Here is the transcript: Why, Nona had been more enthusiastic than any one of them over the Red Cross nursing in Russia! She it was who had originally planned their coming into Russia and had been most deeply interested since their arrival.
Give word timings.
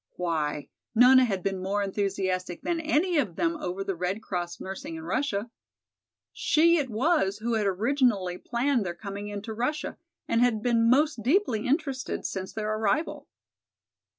Why, 0.15 0.69
Nona 0.95 1.25
had 1.25 1.43
been 1.43 1.61
more 1.61 1.83
enthusiastic 1.83 2.63
than 2.63 2.79
any 2.79 3.19
one 3.19 3.27
of 3.27 3.35
them 3.35 3.55
over 3.57 3.83
the 3.83 3.93
Red 3.93 4.19
Cross 4.23 4.59
nursing 4.59 4.95
in 4.95 5.03
Russia! 5.03 5.51
She 6.33 6.77
it 6.79 6.89
was 6.89 7.37
who 7.37 7.53
had 7.53 7.67
originally 7.67 8.39
planned 8.39 8.83
their 8.83 8.95
coming 8.95 9.27
into 9.27 9.53
Russia 9.53 9.99
and 10.27 10.41
had 10.41 10.63
been 10.63 10.89
most 10.89 11.21
deeply 11.21 11.67
interested 11.67 12.25
since 12.25 12.51
their 12.51 12.73
arrival. 12.75 13.27